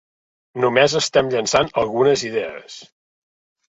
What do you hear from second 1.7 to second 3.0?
algunes idees.